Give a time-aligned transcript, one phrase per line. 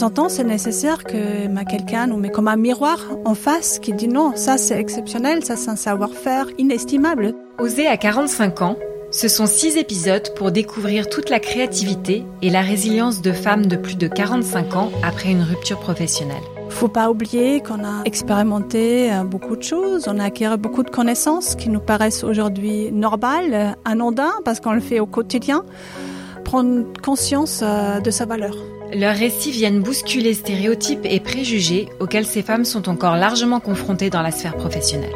[0.00, 3.92] temps en temps, c'est nécessaire que quelqu'un ou mais comme un miroir en face qui
[3.92, 7.34] dit non, ça c'est exceptionnel, ça c'est un savoir-faire inestimable.
[7.58, 8.76] Oser à 45 ans,
[9.10, 13.76] ce sont six épisodes pour découvrir toute la créativité et la résilience de femmes de
[13.76, 16.42] plus de 45 ans après une rupture professionnelle.
[16.70, 20.90] Faut pas oublier qu'on a expérimenté euh, beaucoup de choses, on a acquis beaucoup de
[20.90, 25.62] connaissances qui nous paraissent aujourd'hui normales, euh, anodins parce qu'on le fait au quotidien.
[26.44, 28.56] Prendre conscience euh, de sa valeur.
[28.92, 34.22] Leurs récits viennent bousculer stéréotypes et préjugés auxquels ces femmes sont encore largement confrontées dans
[34.22, 35.14] la sphère professionnelle.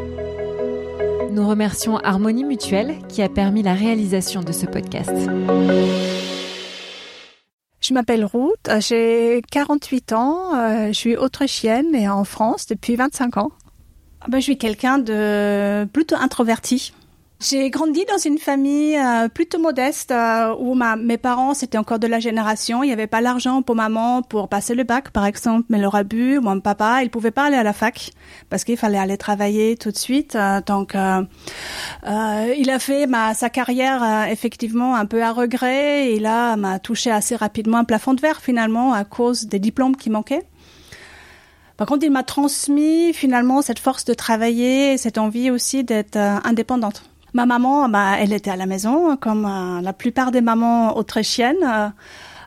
[1.32, 5.10] Nous remercions Harmonie Mutuelle qui a permis la réalisation de ce podcast.
[7.80, 13.38] Je m'appelle Ruth, j'ai 48 ans, euh, je suis autrichienne et en France depuis 25
[13.38, 13.50] ans.
[14.20, 16.92] Ah ben, je suis quelqu'un de plutôt introverti.
[17.46, 21.98] J'ai grandi dans une famille euh, plutôt modeste euh, où ma, mes parents c'était encore
[21.98, 22.82] de la génération.
[22.82, 25.94] Il n'y avait pas l'argent pour maman pour passer le bac, par exemple, mais leur
[25.94, 26.40] a bu.
[26.40, 28.12] Mon papa, il pouvait pas aller à la fac
[28.48, 30.36] parce qu'il fallait aller travailler tout de suite.
[30.36, 31.22] Euh, donc, euh,
[32.06, 36.12] euh, il a fait ma, sa carrière euh, effectivement un peu à regret.
[36.12, 39.96] Et là, m'a touché assez rapidement un plafond de verre finalement à cause des diplômes
[39.96, 40.46] qui manquaient.
[41.76, 47.02] Par contre, il m'a transmis finalement cette force de travailler, cette envie aussi d'être indépendante.
[47.34, 51.56] Ma maman, bah, elle était à la maison, comme euh, la plupart des mamans autrichiennes.
[51.64, 51.88] Euh,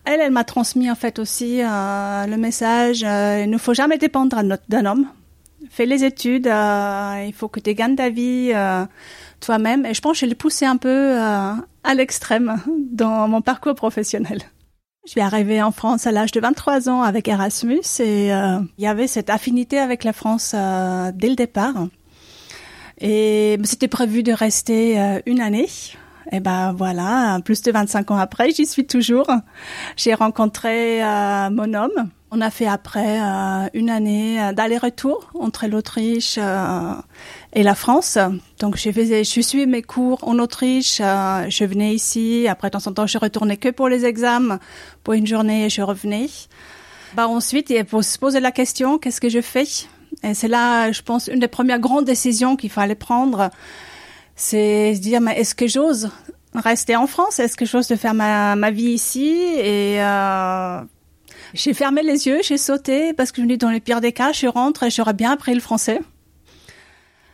[0.06, 4.42] elle, elle m'a transmis en fait aussi euh, le message il ne faut jamais dépendre
[4.70, 5.08] d'un homme.
[5.70, 8.54] Fais les études, il faut que tu gagnes ta vie
[9.42, 9.86] toi-même.
[9.86, 14.44] Et je pense que je l'ai poussé un peu à l'extrême dans mon parcours professionnel.
[15.06, 18.88] Je suis arrivée en France à l'âge de 23 ans avec Erasmus et il y
[18.88, 21.88] avait cette affinité avec la France dès le départ.
[23.00, 25.70] Et c'était prévu de rester euh, une année.
[26.32, 29.30] Et ben voilà, plus de 25 ans après, j'y suis toujours.
[29.96, 32.10] J'ai rencontré euh, mon homme.
[32.32, 36.92] On a fait après euh, une année d'aller-retour entre l'Autriche euh,
[37.54, 38.18] et la France.
[38.60, 41.00] Donc je faisais, je suis mes cours en Autriche.
[41.00, 42.46] euh, je venais ici.
[42.50, 44.60] Après, de temps en temps, je retournais que pour les examens.
[45.06, 46.28] Pour une journée, je revenais.
[47.14, 49.64] Bah ensuite, il faut se poser la question qu'est-ce que je fais?
[50.24, 53.50] Et c'est là, je pense, une des premières grandes décisions qu'il fallait prendre,
[54.36, 56.10] c'est se dire mais est-ce que j'ose
[56.54, 57.40] rester en France?
[57.40, 59.36] Est-ce que j'ose faire ma, ma vie ici?
[59.58, 60.82] Et euh,
[61.54, 64.12] j'ai fermé les yeux, j'ai sauté parce que je me dis dans le pire des
[64.12, 66.02] cas, je rentre et j'aurais bien appris le français.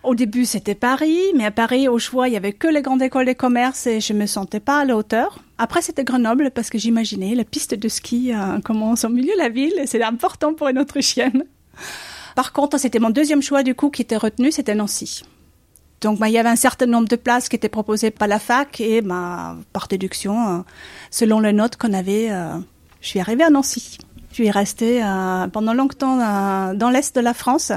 [0.03, 3.01] Au début, c'était Paris, mais à Paris, au choix, il y avait que les grandes
[3.01, 5.39] écoles de commerce et je me sentais pas à la hauteur.
[5.57, 9.37] Après, c'était Grenoble parce que j'imaginais la piste de ski euh, commence au milieu de
[9.37, 11.45] la ville et c'est important pour une Autrichienne.
[12.35, 15.23] Par contre, c'était mon deuxième choix du coup qui était retenu, c'était Nancy.
[16.03, 18.37] Donc, bah, il y avait un certain nombre de places qui étaient proposées par la
[18.37, 20.61] fac et bah, par déduction, euh,
[21.11, 22.57] selon les notes qu'on avait, euh,
[22.99, 23.97] je suis arrivée à Nancy.
[24.31, 26.17] Je suis restée euh, pendant longtemps
[26.73, 27.71] dans l'est de la France.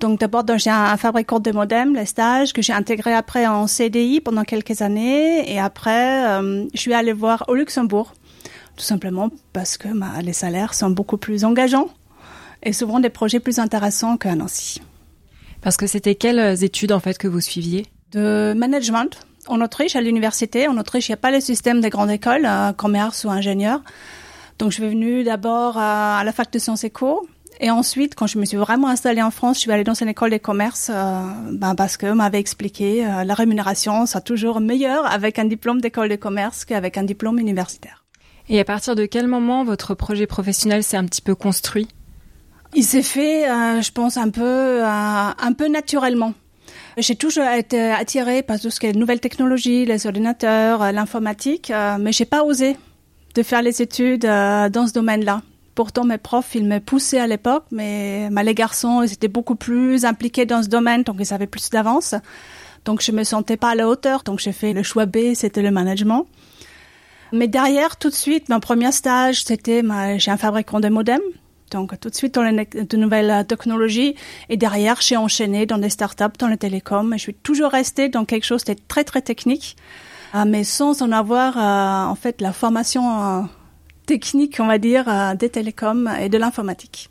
[0.00, 4.20] Donc d'abord j'ai un, fabricant de modems, les stages que j'ai intégré après en CDI
[4.20, 6.40] pendant quelques années et après
[6.74, 8.12] je suis allée voir au Luxembourg
[8.76, 11.88] tout simplement parce que bah, les salaires sont beaucoup plus engageants
[12.62, 14.80] et souvent des projets plus intéressants qu'à Nancy.
[15.60, 17.86] Parce que c'était quelles études en fait que vous suiviez?
[18.12, 20.68] De management en Autriche à l'université.
[20.68, 23.80] En Autriche, il n'y a pas le système des grandes écoles, euh, commerce ou ingénieur.
[24.58, 27.26] Donc je suis venue d'abord à, à la fac de Sciences Éco.
[27.60, 30.08] Et ensuite, quand je me suis vraiment installée en France, je suis allée dans une
[30.08, 31.22] école de commerce euh,
[31.52, 36.08] ben parce que m'avait expliqué euh, la rémunération sera toujours meilleure avec un diplôme d'école
[36.08, 38.04] de commerce qu'avec un diplôme universitaire.
[38.48, 41.88] Et à partir de quel moment votre projet professionnel s'est un petit peu construit?
[42.74, 46.32] Il s'est fait, euh, je pense, un peu, euh, un peu naturellement.
[46.98, 51.70] J'ai toujours été attirée par tout ce qui est nouvelles technologies, les ordinateurs, euh, l'informatique,
[51.70, 52.76] euh, mais j'ai pas osé
[53.34, 55.42] de faire les études euh, dans ce domaine-là
[55.74, 60.04] Pourtant, mes profs, ils me poussaient à l'époque, mais les garçons, ils étaient beaucoup plus
[60.04, 62.14] impliqués dans ce domaine, donc ils avaient plus d'avance.
[62.84, 65.62] Donc, je me sentais pas à la hauteur, donc j'ai fait le choix B, c'était
[65.62, 66.26] le management.
[67.32, 69.82] Mais derrière, tout de suite, mon premier stage, c'était
[70.18, 71.22] j'ai un fabricant de modems.
[71.72, 74.14] Donc, tout de suite, dans les de nouvelles technologies.
[74.48, 77.12] Et derrière, j'ai enchaîné dans des startups, dans les télécoms.
[77.12, 79.76] Je suis toujours restée dans quelque chose de très, très technique,
[80.34, 83.42] euh, mais sans en avoir, euh, en fait, la formation euh,
[84.06, 87.08] technique, on va dire, des télécoms et de l'informatique.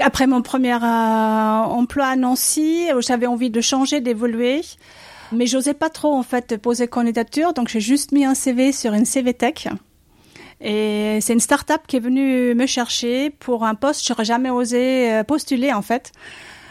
[0.00, 4.62] Après mon premier emploi à Nancy, j'avais envie de changer, d'évoluer.
[5.32, 8.92] Mais j'osais pas trop en fait poser candidature, donc j'ai juste mis un CV sur
[8.92, 9.68] une CV Tech.
[10.64, 14.48] Et c'est une start-up qui est venue me chercher pour un poste que j'aurais jamais
[14.48, 16.10] osé euh, postuler en fait.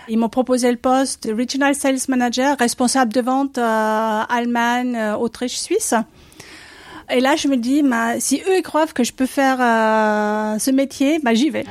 [0.09, 5.15] Ils m'ont proposé le poste de Regional Sales Manager, responsable de vente euh, Allemagne, euh,
[5.15, 5.93] Autriche, Suisse.
[7.11, 10.71] Et là, je me dis, bah, si eux ils croient que je peux faire ce
[10.71, 11.65] métier, bah, j'y vais.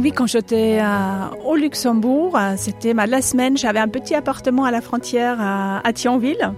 [0.00, 4.64] Oui, quand j'étais euh, au Luxembourg, euh, c'était ma la semaine, j'avais un petit appartement
[4.64, 6.52] à la frontière à, à Thionville.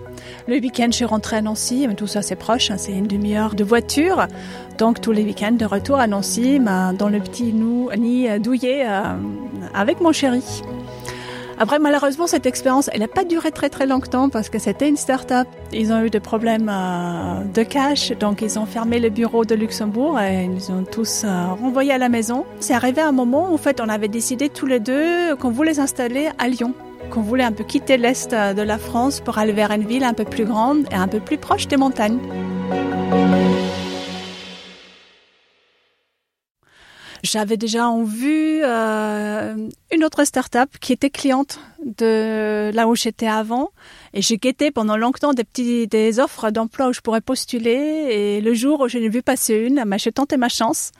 [0.46, 3.54] Le week-end, je suis rentrée à Nancy, tout ça c'est proche, hein, c'est une demi-heure
[3.54, 4.26] de voiture.
[4.76, 9.16] Donc tous les week-ends de retour à Nancy, dans le petit nid douillet euh,
[9.72, 10.42] avec mon chéri.
[11.62, 14.96] Après, malheureusement, cette expérience, elle n'a pas duré très très longtemps parce que c'était une
[14.96, 15.46] start-up.
[15.74, 19.54] Ils ont eu des problèmes euh, de cash, donc ils ont fermé le bureau de
[19.54, 22.46] Luxembourg et ils ont tous euh, renvoyé à la maison.
[22.60, 25.74] C'est arrivé un moment où, en fait, on avait décidé tous les deux qu'on voulait
[25.74, 26.72] s'installer à Lyon
[27.10, 30.12] qu'on voulait un peu quitter l'est de la France pour aller vers une ville un
[30.12, 32.18] peu plus grande et un peu plus proche des montagnes.
[37.22, 39.54] J'avais déjà en vue euh,
[39.92, 43.70] une autre start-up qui était cliente de là où j'étais avant.
[44.14, 48.06] Et j'ai guetté pendant longtemps des petits des offres d'emploi où je pourrais postuler.
[48.10, 50.92] Et le jour où je l'ai vu passer une, j'ai tenté ma chance.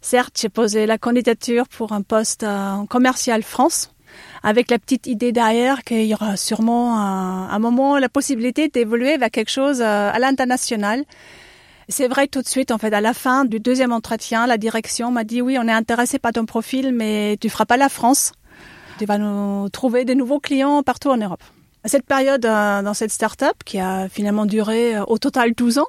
[0.00, 3.90] Certes, j'ai posé la candidature pour un poste en commercial France
[4.42, 9.16] avec la petite idée derrière qu'il y aura sûrement un, un moment la possibilité d'évoluer
[9.18, 11.04] vers quelque chose euh, à l'international
[11.90, 15.10] c'est vrai tout de suite, en fait, à la fin du deuxième entretien, la direction
[15.10, 18.32] m'a dit oui, on est intéressé par ton profil, mais tu feras pas la France.
[18.98, 21.42] Tu vas nous trouver des nouveaux clients partout en Europe.
[21.86, 25.86] Cette période, euh, dans cette start-up, qui a finalement duré euh, au total 12 ans,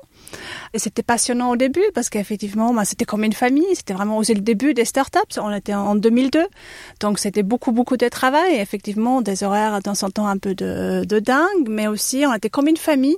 [0.74, 3.76] et c'était passionnant au début parce qu'effectivement, bah, c'était comme une famille.
[3.76, 5.20] C'était vraiment aussi le début des startups.
[5.38, 6.46] On était en 2002.
[7.00, 8.56] Donc, c'était beaucoup, beaucoup de travail.
[8.56, 12.68] effectivement, des horaires dans son temps un peu de, dingue, mais aussi, on était comme
[12.68, 13.18] une famille.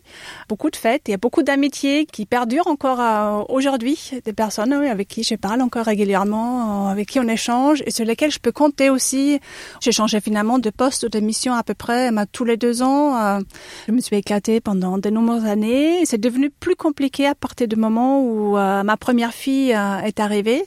[0.49, 1.03] Beaucoup de fêtes.
[1.07, 4.11] Il y a beaucoup d'amitiés qui perdurent encore euh, aujourd'hui.
[4.25, 8.05] Des personnes avec qui je parle encore régulièrement, euh, avec qui on échange et sur
[8.05, 9.39] lesquelles je peux compter aussi.
[9.81, 12.81] J'ai changé finalement de poste ou de mission à peu près bah, tous les deux
[12.81, 13.15] ans.
[13.15, 13.39] Euh,
[13.87, 16.05] je me suis éclatée pendant de nombreuses années.
[16.05, 20.19] C'est devenu plus compliqué à partir du moment où euh, ma première fille euh, est
[20.19, 20.63] arrivée.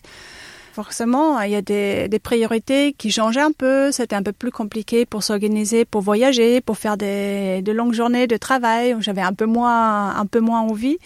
[0.75, 3.91] Forcément, il y a des, priorités qui changeaient un peu.
[3.91, 8.27] C'était un peu plus compliqué pour s'organiser, pour voyager, pour faire des, de longues journées
[8.27, 8.95] de travail.
[9.01, 10.99] J'avais un peu moins, un peu moins envie.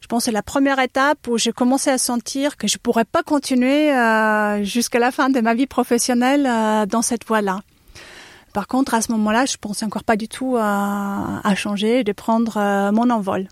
[0.00, 3.04] Je pense que c'est la première étape où j'ai commencé à sentir que je pourrais
[3.04, 6.42] pas continuer euh, jusqu'à la fin de ma vie professionnelle
[6.88, 7.60] dans cette voie-là.
[8.52, 12.10] Par contre, à ce moment-là, je pensais encore pas du tout à, à changer, de
[12.10, 13.46] prendre mon envol.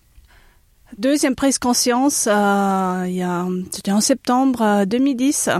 [0.99, 5.49] Deuxième prise conscience, euh, c'était en septembre 2010.
[5.49, 5.59] Euh,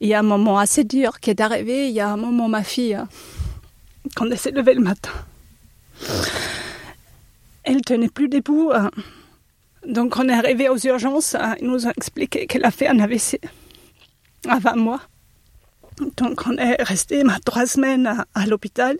[0.00, 1.88] il y a un moment assez dur qui est arrivé.
[1.88, 3.04] Il y a un moment, ma fille, euh,
[4.16, 5.10] quand elle s'est levée le matin,
[7.64, 8.72] elle tenait plus debout.
[9.86, 11.36] Donc on est arrivé aux urgences.
[11.60, 13.38] Ils nous ont expliqué qu'elle a fait un AVC
[14.48, 15.00] à 20 mois.
[16.16, 18.96] Donc on est resté trois semaines à l'hôpital.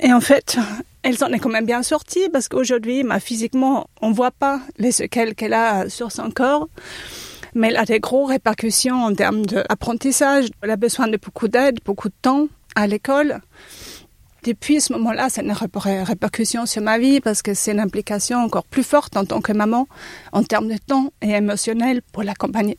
[0.00, 0.58] Et en fait,
[1.02, 4.92] elle s'en est quand même bien sortie parce qu'aujourd'hui, bah, physiquement, on voit pas les
[4.92, 6.68] séquelles qu'elle a sur son corps.
[7.54, 10.46] Mais elle a des gros répercussions en termes d'apprentissage.
[10.62, 13.40] Elle a besoin de beaucoup d'aide, beaucoup de temps à l'école.
[14.42, 15.52] Depuis ce moment-là, ça a une
[16.04, 19.52] répercussion sur ma vie parce que c'est une implication encore plus forte en tant que
[19.52, 19.88] maman
[20.32, 22.78] en termes de temps et émotionnel pour l'accompagner.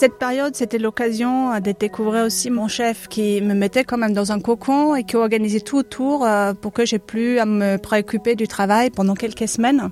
[0.00, 4.32] Cette période, c'était l'occasion de découvrir aussi mon chef qui me mettait quand même dans
[4.32, 8.34] un cocon et qui organisait tout autour euh, pour que j'ai plus à me préoccuper
[8.34, 9.90] du travail pendant quelques semaines.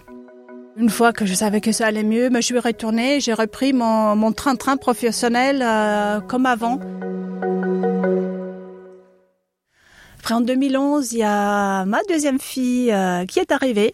[0.78, 4.32] Une fois que je savais que ça allait mieux, je suis retournée, j'ai repris mon
[4.32, 6.80] train-train professionnel euh, comme avant.
[10.20, 13.92] Après, en 2011, il y a ma deuxième fille euh, qui est arrivée.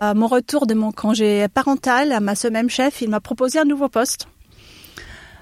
[0.00, 3.88] À mon retour de mon congé parental, ma semaine chef, il m'a proposé un nouveau
[3.88, 4.26] poste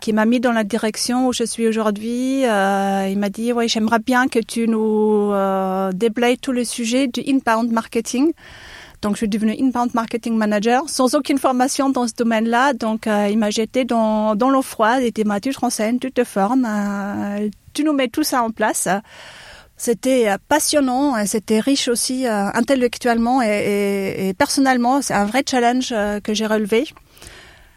[0.03, 2.45] qui m'a mis dans la direction où je suis aujourd'hui.
[2.45, 7.07] Euh, il m'a dit, oui, j'aimerais bien que tu nous euh, déblayes tous les sujets
[7.07, 8.33] du inbound marketing.
[9.01, 12.73] Donc, je suis devenue inbound marketing manager sans aucune formation dans ce domaine-là.
[12.73, 16.01] Donc, euh, il m'a jeté dans, dans l'eau froide et m'a dit, tu te renseignes,
[16.01, 18.89] tu te formes, euh, tu nous mets tout ça en place.
[19.77, 25.03] C'était passionnant, c'était riche aussi intellectuellement et personnellement.
[25.03, 25.93] C'est un vrai challenge
[26.23, 26.85] que j'ai relevé.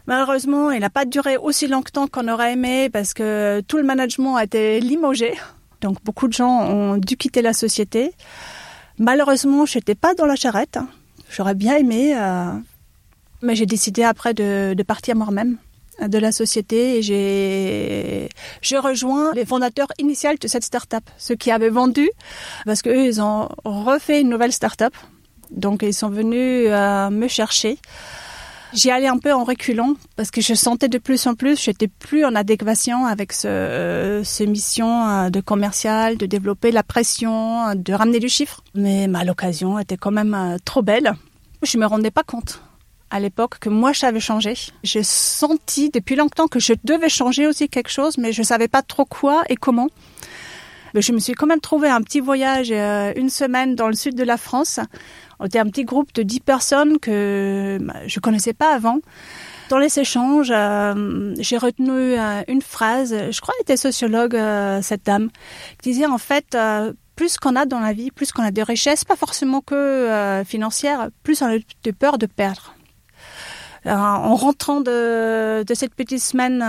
[0.08, 4.36] Malheureusement, il n'a pas duré aussi longtemps qu'on aurait aimé parce que tout le management
[4.36, 5.34] a été limogé.
[5.82, 8.14] Donc beaucoup de gens ont dû quitter la société.
[9.00, 10.80] Malheureusement, je n'étais pas dans la charrette.
[11.30, 12.52] J'aurais bien aimé, euh,
[13.42, 15.58] mais j'ai décidé après de, de partir moi-même
[16.02, 18.30] de la société et j'ai
[18.62, 22.10] je rejoins les fondateurs initiaux de cette start-up, ceux qui avaient vendu,
[22.66, 24.94] parce qu'eux, ils ont refait une nouvelle start-up.
[25.52, 27.78] Donc, ils sont venus euh, me chercher.
[28.76, 31.88] J'y allais un peu en reculant parce que je sentais de plus en plus, j'étais
[31.88, 37.74] plus en adéquation avec ce, euh, ces missions euh, de commercial, de développer la pression,
[37.74, 38.62] de ramener du chiffre.
[38.74, 41.14] Mais ma l'occasion était quand même euh, trop belle.
[41.64, 42.62] Je me rendais pas compte
[43.12, 44.56] à l'époque que moi j'avais changé.
[44.84, 48.82] J'ai senti depuis longtemps que je devais changer aussi quelque chose, mais je savais pas
[48.82, 49.88] trop quoi et comment.
[50.96, 54.24] Je me suis quand même trouvé un petit voyage une semaine dans le sud de
[54.24, 54.80] la France
[55.40, 59.00] on était un petit groupe de dix personnes que bah, je connaissais pas avant.
[59.70, 64.82] Dans les échanges, euh, j'ai retenu euh, une phrase, je crois qu'elle était sociologue, euh,
[64.82, 65.30] cette dame,
[65.82, 68.62] qui disait en fait, euh, plus qu'on a dans la vie, plus qu'on a de
[68.62, 72.75] richesses, pas forcément que euh, financières, plus on a de peur de perdre.
[73.88, 76.60] En rentrant de, cette petite semaine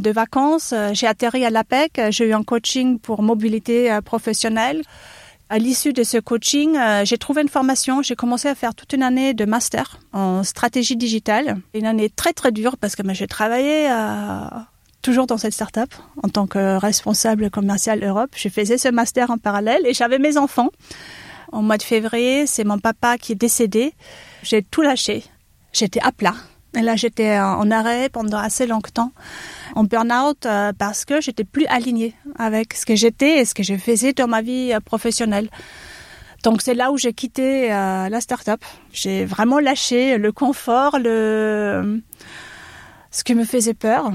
[0.00, 4.82] de vacances, j'ai atterri à l'APEC, j'ai eu un coaching pour mobilité professionnelle.
[5.52, 8.02] À l'issue de ce coaching, euh, j'ai trouvé une formation.
[8.02, 11.56] J'ai commencé à faire toute une année de master en stratégie digitale.
[11.74, 14.44] Une année très très dure parce que j'ai travaillé euh,
[15.02, 15.92] toujours dans cette start-up
[16.22, 18.30] en tant que responsable commercial Europe.
[18.36, 20.68] Je faisais ce master en parallèle et j'avais mes enfants.
[21.50, 23.92] Au mois de février, c'est mon papa qui est décédé.
[24.44, 25.24] J'ai tout lâché.
[25.72, 26.34] J'étais à plat.
[26.76, 29.12] Et là, j'étais en arrêt pendant assez longtemps,
[29.74, 33.64] en burn-out, euh, parce que j'étais plus alignée avec ce que j'étais et ce que
[33.64, 35.50] je faisais dans ma vie euh, professionnelle.
[36.44, 38.60] Donc c'est là où j'ai quitté euh, la start-up.
[38.92, 42.00] J'ai vraiment lâché le confort, le
[43.10, 44.12] ce qui me faisait peur.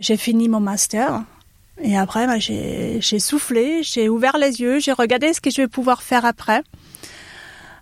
[0.00, 1.22] J'ai fini mon master
[1.82, 5.68] et après bah, j'ai soufflé, j'ai ouvert les yeux, j'ai regardé ce que je vais
[5.68, 6.62] pouvoir faire après.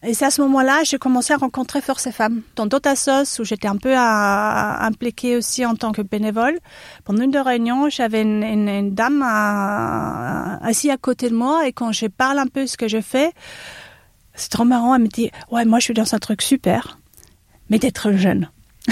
[0.04, 3.40] Et c'est à ce moment-là, j'ai commencé à rencontrer Force et Femmes dans d'autres assos
[3.40, 6.59] où j'étais un peu impliquée aussi en tant que bénévole.
[7.04, 9.23] Pendant une de réunions, j'avais une, dame
[10.61, 13.30] assise à côté de moi et quand je parle un peu ce que je fais,
[14.35, 14.97] c'est trop marrant.
[14.97, 16.99] Elle me dit, ouais, moi je suis dans un truc super,
[17.71, 18.50] mais d'être jeune.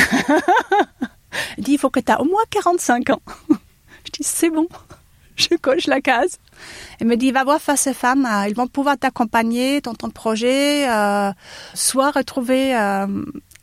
[1.57, 3.23] Elle dit, il faut que tu as au moins 45 ans.
[4.05, 4.69] je dis, c'est bon
[5.51, 6.39] je coche la case.
[7.01, 10.11] Elle me dit, va voir Face et Femmes, euh, ils vont pouvoir t'accompagner dans ton
[10.11, 11.33] projet, euh,
[11.75, 13.07] soit retrouver euh,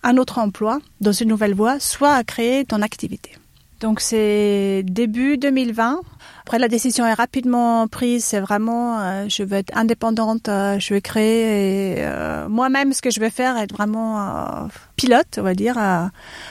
[0.03, 3.31] un autre emploi dans une nouvelle voie, soit créer ton activité.
[3.79, 5.99] Donc c'est début 2020.
[6.41, 10.95] Après la décision est rapidement prise, c'est vraiment euh, je veux être indépendante, euh, je
[10.95, 15.53] veux créer euh, moi-même ce que je vais faire être vraiment euh, pilote, on va
[15.53, 15.77] dire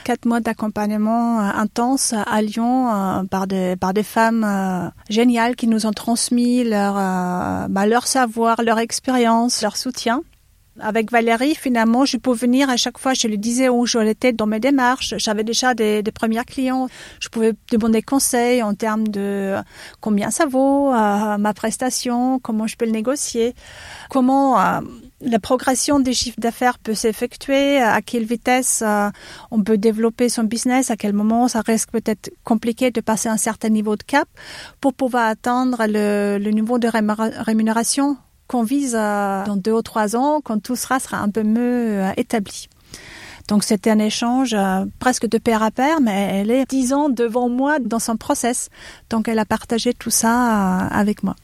[0.05, 5.93] quatre mois d'accompagnement intense à Lyon par des par des femmes géniales qui nous ont
[5.93, 10.23] transmis leur bah, leur savoir, leur expérience, leur soutien.
[10.81, 14.33] Avec Valérie, finalement, je pouvais venir à chaque fois, je lui disais où je l'étais
[14.33, 15.15] dans mes démarches.
[15.17, 16.89] J'avais déjà des, des premiers clients.
[17.21, 19.57] Je pouvais demander conseils en termes de
[20.01, 23.55] combien ça vaut, euh, ma prestation, comment je peux le négocier,
[24.11, 24.81] comment euh,
[25.21, 29.09] la progression des chiffres d'affaires peut s'effectuer, à quelle vitesse euh,
[29.51, 33.39] on peut développer son business, à quel moment ça reste peut-être compliqué de passer un
[33.39, 34.29] certain niveau de cap
[34.81, 40.41] pour pouvoir atteindre le, le niveau de rémunération qu'on vise dans deux ou trois ans,
[40.43, 42.69] quand tout sera, sera un peu mieux euh, établi.
[43.49, 47.09] Donc c'était un échange euh, presque de pair à pair, mais elle est dix ans
[47.09, 48.71] devant moi dans son process.
[49.09, 51.37] Donc elle a partagé tout ça euh, avec moi.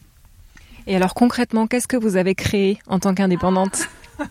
[0.86, 3.86] Et alors concrètement, qu'est-ce que vous avez créé en tant qu'indépendante?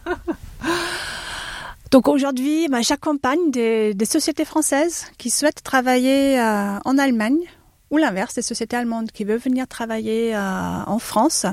[1.92, 7.40] Donc aujourd'hui, bah, j'accompagne des, des, sociétés françaises qui souhaitent travailler euh, en Allemagne
[7.90, 11.46] ou l'inverse, des sociétés allemandes qui veulent venir travailler en France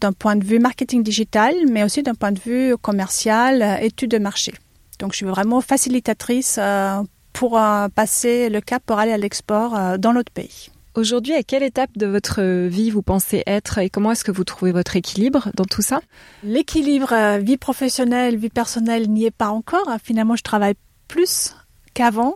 [0.00, 4.10] d'un point de vue marketing digital, mais aussi d'un point de vue commercial, euh, études
[4.10, 4.52] de marché.
[4.98, 7.02] Donc je suis vraiment facilitatrice euh,
[7.32, 10.70] pour euh, passer le cap pour aller à l'export dans l'autre pays.
[10.96, 14.42] Aujourd'hui, à quelle étape de votre vie vous pensez être et comment est-ce que vous
[14.42, 16.00] trouvez votre équilibre dans tout ça?
[16.42, 19.88] L'équilibre vie professionnelle, vie personnelle n'y est pas encore.
[20.02, 20.74] Finalement, je travaille
[21.06, 21.54] plus
[21.94, 22.34] qu'avant.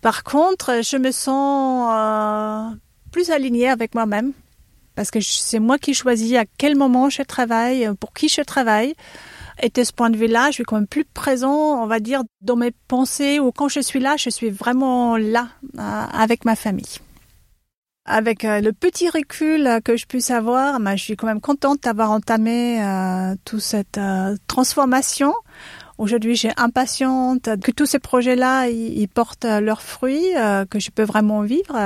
[0.00, 2.76] Par contre, je me sens euh,
[3.12, 4.32] plus alignée avec moi-même
[4.94, 8.94] parce que c'est moi qui choisis à quel moment je travaille, pour qui je travaille.
[9.62, 12.22] Et de ce point de vue-là, je suis quand même plus présent, on va dire,
[12.40, 16.56] dans mes pensées ou quand je suis là, je suis vraiment là euh, avec ma
[16.56, 17.00] famille.
[18.06, 21.82] Avec euh, le petit recul que je puisse avoir, bah, je suis quand même contente
[21.82, 25.34] d'avoir entamé euh, toute cette euh, transformation.
[25.98, 30.32] Aujourd'hui, j'ai impatiente que tous ces projets-là ils, portent leurs fruits,
[30.70, 31.76] que je peux vraiment vivre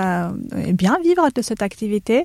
[0.56, 2.24] et bien vivre de cette activité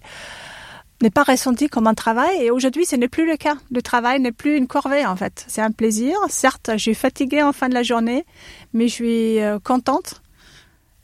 [1.01, 3.55] n'est pas ressenti comme un travail et aujourd'hui ce n'est plus le cas.
[3.71, 5.45] Le travail n'est plus une corvée en fait.
[5.47, 6.15] C'est un plaisir.
[6.29, 8.25] Certes, je suis fatiguée en fin de la journée,
[8.73, 10.21] mais je suis contente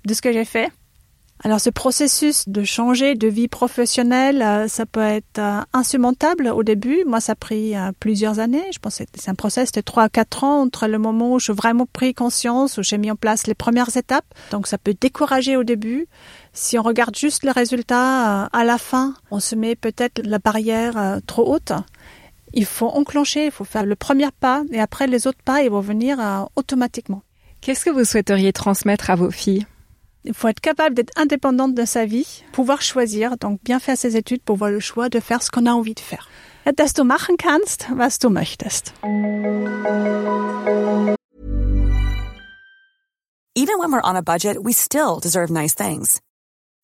[0.06, 0.72] de ce que j'ai fait.
[1.44, 6.64] Alors ce processus de changer de vie professionnelle, euh, ça peut être euh, insurmontable au
[6.64, 7.04] début.
[7.06, 8.64] Moi, ça a pris euh, plusieurs années.
[8.74, 11.40] Je pense que c'est un process de 3 à 4 ans entre le moment où
[11.40, 14.26] j'ai vraiment pris conscience, où j'ai mis en place les premières étapes.
[14.52, 16.08] Donc ça peut décourager au début.
[16.58, 21.20] Si on regarde juste le résultat à la fin, on se met peut-être la barrière
[21.28, 21.74] trop haute.
[22.54, 25.70] Il faut enclencher, il faut faire le premier pas et après les autres pas, ils
[25.70, 27.24] vont venir automatiquement.
[27.60, 29.66] Qu'est-ce que vous souhaiteriez transmettre à vos filles?
[30.24, 34.16] Il faut être capable d'être indépendante de sa vie, pouvoir choisir, donc bien faire ses
[34.16, 36.30] études pour avoir le choix de faire ce qu'on a envie de faire.
[36.78, 38.94] Dass du machen kannst, was du möchtest.
[43.58, 46.22] Even when we're on a budget, we still deserve nice things.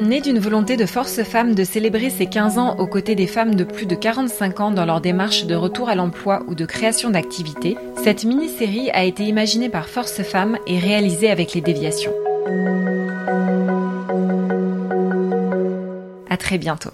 [0.00, 3.54] Né d'une volonté de Force Femmes de célébrer ses 15 ans aux côtés des femmes
[3.54, 7.10] de plus de 45 ans dans leur démarche de retour à l'emploi ou de création
[7.10, 12.12] d'activités, cette mini-série a été imaginée par Force Femmes et réalisée avec les déviations.
[16.30, 16.90] À très bientôt.